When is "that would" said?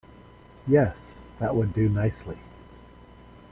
1.37-1.75